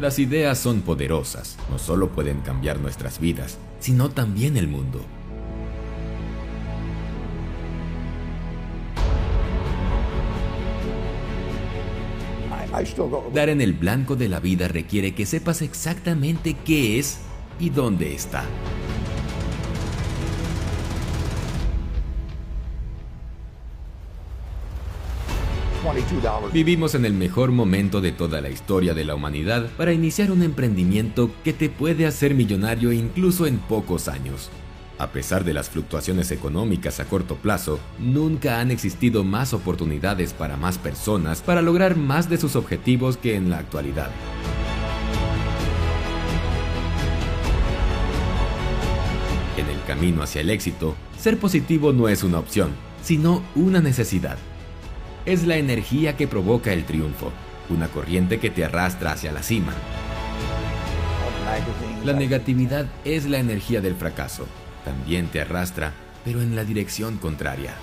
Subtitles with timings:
[0.00, 5.04] Las ideas son poderosas, no solo pueden cambiar nuestras vidas, sino también el mundo.
[13.34, 17.18] Dar en el blanco de la vida requiere que sepas exactamente qué es
[17.58, 18.44] y dónde está.
[26.52, 30.42] Vivimos en el mejor momento de toda la historia de la humanidad para iniciar un
[30.42, 34.50] emprendimiento que te puede hacer millonario incluso en pocos años.
[34.98, 40.56] A pesar de las fluctuaciones económicas a corto plazo, nunca han existido más oportunidades para
[40.56, 44.10] más personas para lograr más de sus objetivos que en la actualidad.
[49.56, 54.38] En el camino hacia el éxito, ser positivo no es una opción, sino una necesidad
[55.26, 57.32] es la energía que provoca el triunfo,
[57.68, 59.74] una corriente que te arrastra hacia la cima.
[62.04, 64.46] La negatividad es la energía del fracaso,
[64.84, 65.92] también te arrastra,
[66.24, 67.74] pero en la dirección contraria.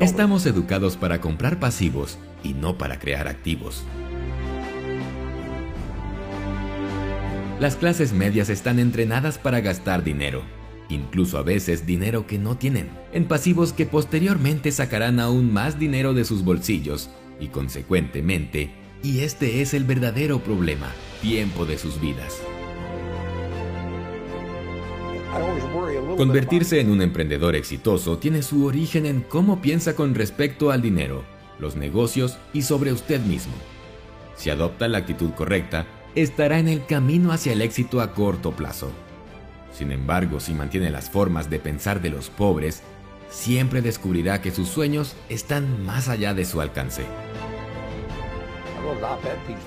[0.00, 3.84] Estamos educados para comprar pasivos y no para crear activos.
[7.60, 10.42] Las clases medias están entrenadas para gastar dinero,
[10.90, 16.12] incluso a veces dinero que no tienen, en pasivos que posteriormente sacarán aún más dinero
[16.12, 17.08] de sus bolsillos
[17.40, 22.42] y consecuentemente, y este es el verdadero problema, tiempo de sus vidas.
[26.16, 31.24] Convertirse en un emprendedor exitoso tiene su origen en cómo piensa con respecto al dinero,
[31.58, 33.54] los negocios y sobre usted mismo.
[34.36, 38.90] Si adopta la actitud correcta, estará en el camino hacia el éxito a corto plazo.
[39.72, 42.82] Sin embargo, si mantiene las formas de pensar de los pobres,
[43.30, 47.04] siempre descubrirá que sus sueños están más allá de su alcance.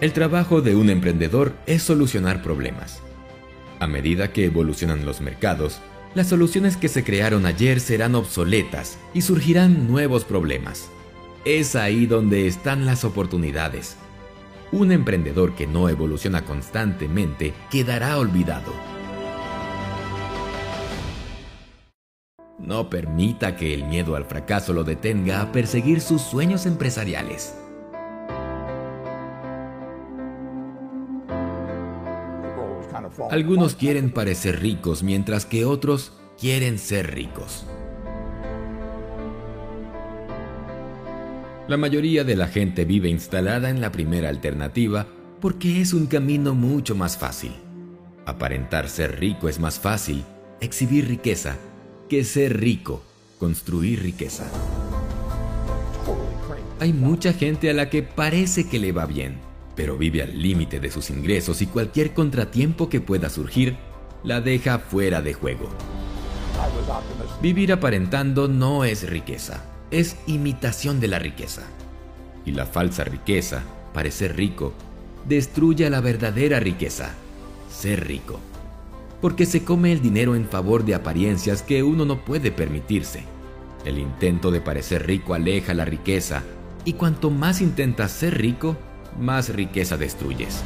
[0.00, 3.02] El trabajo de un emprendedor es solucionar problemas.
[3.80, 5.80] A medida que evolucionan los mercados,
[6.14, 10.90] las soluciones que se crearon ayer serán obsoletas y surgirán nuevos problemas.
[11.44, 13.96] Es ahí donde están las oportunidades.
[14.72, 18.72] Un emprendedor que no evoluciona constantemente quedará olvidado.
[22.58, 27.54] No permita que el miedo al fracaso lo detenga a perseguir sus sueños empresariales.
[33.30, 37.66] Algunos quieren parecer ricos mientras que otros quieren ser ricos.
[41.68, 45.06] La mayoría de la gente vive instalada en la primera alternativa
[45.40, 47.52] porque es un camino mucho más fácil.
[48.24, 50.24] Aparentar ser rico es más fácil,
[50.60, 51.56] exhibir riqueza,
[52.08, 53.02] que ser rico,
[53.38, 54.44] construir riqueza.
[56.80, 59.38] Hay mucha gente a la que parece que le va bien,
[59.78, 63.76] pero vive al límite de sus ingresos y cualquier contratiempo que pueda surgir
[64.24, 65.68] la deja fuera de juego.
[67.40, 69.62] Vivir aparentando no es riqueza,
[69.92, 71.62] es imitación de la riqueza.
[72.44, 73.62] Y la falsa riqueza,
[73.94, 74.72] parecer rico,
[75.28, 77.14] destruye a la verdadera riqueza,
[77.70, 78.40] ser rico.
[79.20, 83.22] Porque se come el dinero en favor de apariencias que uno no puede permitirse.
[83.84, 86.42] El intento de parecer rico aleja la riqueza,
[86.84, 88.76] y cuanto más intentas ser rico,
[89.18, 90.62] más riqueza destruyes.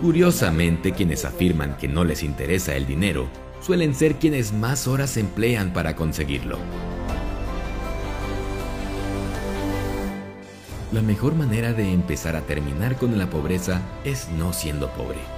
[0.00, 3.28] Curiosamente, quienes afirman que no les interesa el dinero
[3.60, 6.58] suelen ser quienes más horas emplean para conseguirlo.
[10.92, 15.37] La mejor manera de empezar a terminar con la pobreza es no siendo pobre.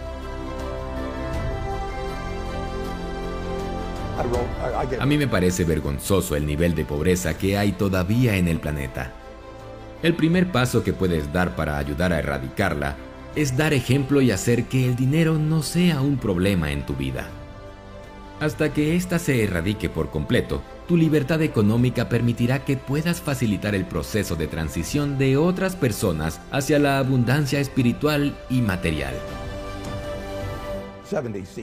[4.98, 9.12] A mí me parece vergonzoso el nivel de pobreza que hay todavía en el planeta.
[10.02, 12.96] El primer paso que puedes dar para ayudar a erradicarla
[13.36, 17.28] es dar ejemplo y hacer que el dinero no sea un problema en tu vida.
[18.40, 23.84] Hasta que ésta se erradique por completo, tu libertad económica permitirá que puedas facilitar el
[23.84, 29.14] proceso de transición de otras personas hacia la abundancia espiritual y material.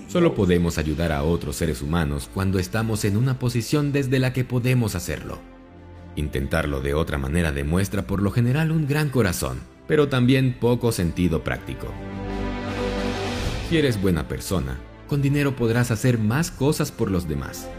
[0.07, 4.43] Solo podemos ayudar a otros seres humanos cuando estamos en una posición desde la que
[4.43, 5.39] podemos hacerlo.
[6.15, 11.43] Intentarlo de otra manera demuestra por lo general un gran corazón, pero también poco sentido
[11.43, 11.87] práctico.
[13.69, 17.69] Si eres buena persona, con dinero podrás hacer más cosas por los demás.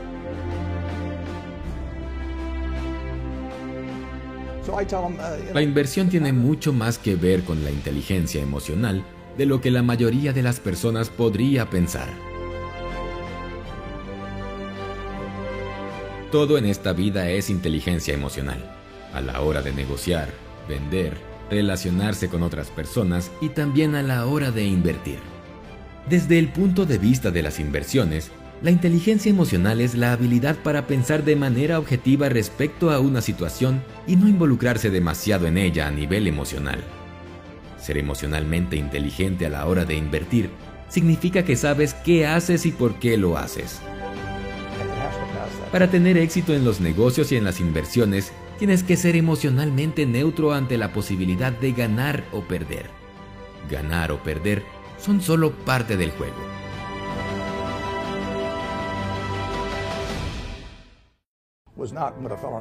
[5.55, 9.03] La inversión tiene mucho más que ver con la inteligencia emocional
[9.39, 12.09] de lo que la mayoría de las personas podría pensar.
[16.33, 18.59] Todo en esta vida es inteligencia emocional.
[19.15, 20.29] A la hora de negociar,
[20.69, 21.17] vender,
[21.51, 25.21] relacionarse con otras personas y también a la hora de invertir.
[26.11, 28.31] Desde el punto de vista de las inversiones,
[28.61, 33.85] la inteligencia emocional es la habilidad para pensar de manera objetiva respecto a una situación
[34.07, 36.83] y no involucrarse demasiado en ella a nivel emocional.
[37.81, 40.51] Ser emocionalmente inteligente a la hora de invertir
[40.89, 43.81] significa que sabes qué haces y por qué lo haces.
[45.73, 50.53] Para tener éxito en los negocios y en las inversiones, tienes que ser emocionalmente neutro
[50.53, 52.87] ante la posibilidad de ganar o perder.
[53.71, 54.63] Ganar o perder
[54.99, 56.37] son solo parte del juego.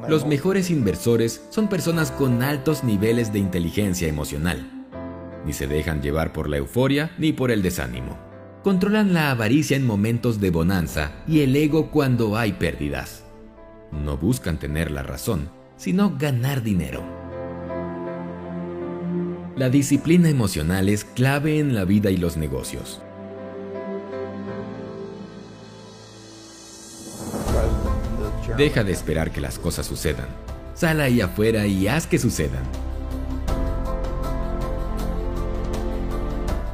[0.08, 4.77] Los mejores inversores son personas con altos niveles de inteligencia emocional.
[5.48, 8.28] Ni se dejan llevar por la euforia ni por el desánimo
[8.68, 13.24] controlan la avaricia en momentos de bonanza y el ego cuando hay pérdidas.
[13.92, 15.48] No buscan tener la razón,
[15.78, 17.02] sino ganar dinero.
[19.56, 23.00] La disciplina emocional es clave en la vida y los negocios.
[28.58, 30.28] Deja de esperar que las cosas sucedan.
[30.74, 32.64] Sal ahí afuera y haz que sucedan.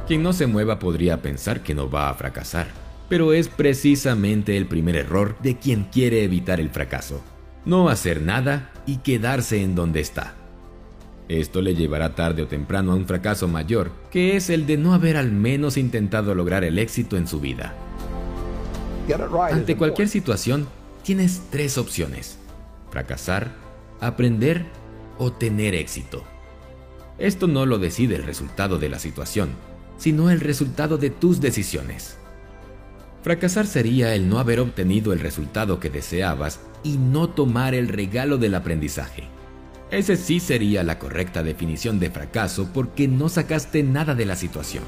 [0.07, 2.67] Quien no se mueva podría pensar que no va a fracasar,
[3.09, 7.21] pero es precisamente el primer error de quien quiere evitar el fracaso.
[7.65, 10.35] No hacer nada y quedarse en donde está.
[11.27, 14.93] Esto le llevará tarde o temprano a un fracaso mayor, que es el de no
[14.93, 17.73] haber al menos intentado lograr el éxito en su vida.
[19.51, 20.67] Ante cualquier situación,
[21.03, 22.37] tienes tres opciones.
[22.91, 23.53] Fracasar,
[24.01, 24.65] aprender
[25.17, 26.23] o tener éxito.
[27.17, 29.49] Esto no lo decide el resultado de la situación,
[29.97, 32.17] sino el resultado de tus decisiones.
[33.23, 38.37] Fracasar sería el no haber obtenido el resultado que deseabas y no tomar el regalo
[38.37, 39.23] del aprendizaje.
[39.89, 44.83] Ese sí sería la correcta definición de fracaso porque no sacaste nada de la situación.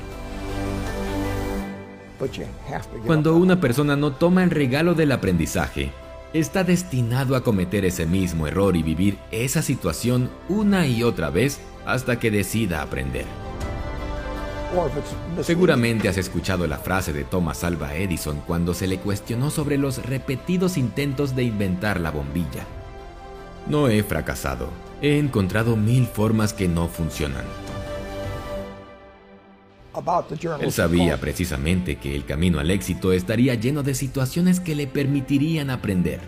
[3.05, 5.91] Cuando una persona no toma el regalo del aprendizaje,
[6.33, 11.59] está destinado a cometer ese mismo error y vivir esa situación una y otra vez
[11.85, 13.25] hasta que decida aprender.
[15.41, 20.05] Seguramente has escuchado la frase de Thomas Alva Edison cuando se le cuestionó sobre los
[20.05, 22.65] repetidos intentos de inventar la bombilla.
[23.67, 24.69] No he fracasado,
[25.01, 27.45] he encontrado mil formas que no funcionan.
[30.59, 35.69] Él sabía precisamente que el camino al éxito estaría lleno de situaciones que le permitirían
[35.69, 36.19] aprender.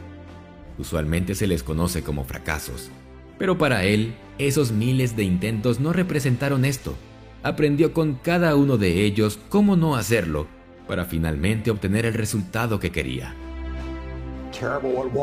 [0.77, 2.89] Usualmente se les conoce como fracasos,
[3.37, 6.95] pero para él, esos miles de intentos no representaron esto
[7.43, 10.47] aprendió con cada uno de ellos cómo no hacerlo
[10.87, 13.35] para finalmente obtener el resultado que quería.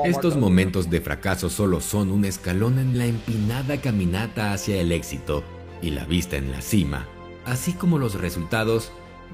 [0.05, 5.43] Estos momentos de fracaso solo son un escalón en la empinada caminata hacia el éxito
[5.83, 7.07] y la vista en la cima,
[7.45, 8.93] así como los resultados,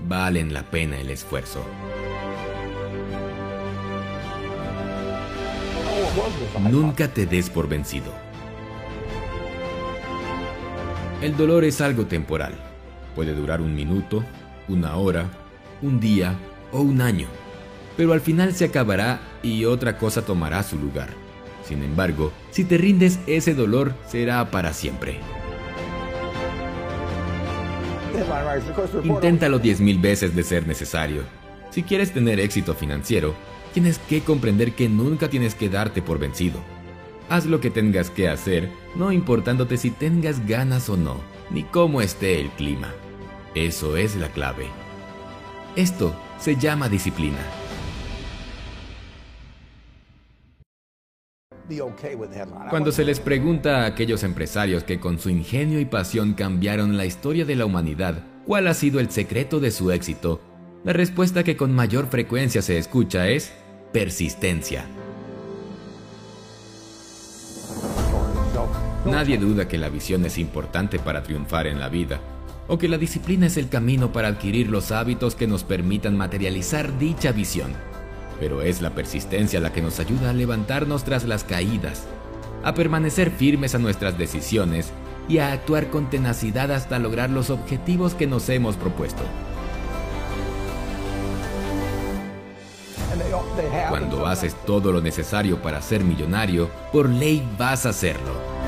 [0.09, 1.63] valen la pena el esfuerzo.
[6.71, 8.13] Nunca te des por vencido.
[11.21, 12.72] El dolor es algo temporal
[13.15, 14.25] Puede durar un minuto,
[14.69, 15.31] una hora,
[15.83, 16.35] un día
[16.73, 17.29] o un año,
[17.97, 21.09] pero al final se acabará y otra cosa tomará su lugar.
[21.65, 25.21] Sin embargo, si te rindes, ese dolor será para siempre.
[29.05, 31.23] Inténtalo 10.000 veces de ser necesario.
[31.71, 33.35] Si quieres tener éxito financiero,
[33.73, 36.61] tienes que comprender que nunca tienes que darte por vencido.
[37.31, 41.17] Haz lo que tengas que hacer, no importándote si tengas ganas o no,
[41.53, 42.93] ni cómo esté el clima.
[43.55, 44.67] Eso es la clave.
[45.77, 47.39] Esto se llama disciplina.
[52.71, 57.07] Cuando se les pregunta a aquellos empresarios que con su ingenio y pasión cambiaron la
[57.07, 60.41] historia de la humanidad, ¿cuál ha sido el secreto de su éxito?
[60.85, 63.53] La respuesta que con mayor frecuencia se escucha es
[63.93, 64.87] persistencia.
[69.05, 72.21] Nadie duda que la visión es importante para triunfar en la vida,
[72.69, 76.99] o que la disciplina es el camino para adquirir los hábitos que nos permitan materializar
[76.99, 77.73] dicha visión.
[78.39, 82.05] Pero es la persistencia la que nos ayuda a levantarnos tras las caídas,
[82.63, 84.93] a permanecer firmes a nuestras decisiones
[85.29, 89.23] y a actuar con tenacidad hasta lograr los objetivos que nos hemos propuesto.
[93.89, 98.62] Cuando haces todo lo necesario para ser millonario, por ley vas a hacerlo.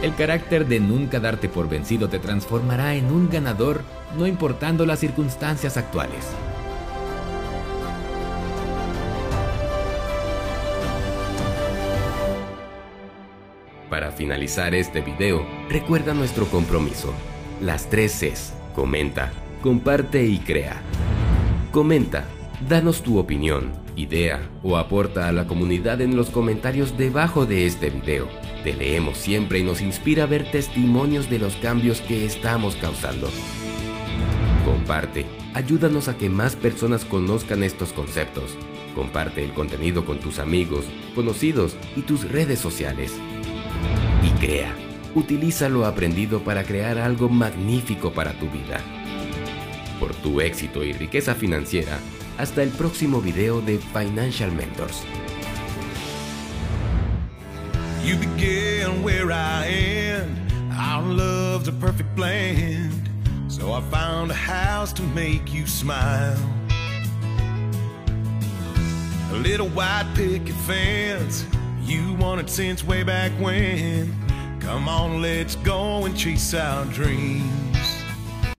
[0.00, 3.82] El carácter de nunca darte por vencido te transformará en un ganador,
[4.16, 6.24] no importando las circunstancias actuales.
[13.90, 17.12] Para finalizar este video, recuerda nuestro compromiso.
[17.60, 18.54] Las tres Cs.
[18.76, 20.80] Comenta, comparte y crea.
[21.72, 22.24] Comenta,
[22.68, 27.90] danos tu opinión, idea o aporta a la comunidad en los comentarios debajo de este
[27.90, 28.28] video.
[28.64, 33.30] Te leemos siempre y nos inspira a ver testimonios de los cambios que estamos causando.
[34.64, 38.56] Comparte, ayúdanos a que más personas conozcan estos conceptos.
[38.94, 40.84] Comparte el contenido con tus amigos,
[41.14, 43.14] conocidos y tus redes sociales.
[44.24, 44.74] Y crea,
[45.14, 48.80] utiliza lo aprendido para crear algo magnífico para tu vida.
[50.00, 51.98] Por tu éxito y riqueza financiera,
[52.38, 55.04] hasta el próximo video de Financial Mentors.
[58.02, 60.72] You begin where I end.
[60.72, 63.08] Our love's a perfect blend.
[63.48, 66.38] So I found a house to make you smile.
[69.32, 71.44] A little white picket fence.
[71.82, 74.14] You wanted since way back when.
[74.60, 77.67] Come on, let's go and chase our dreams.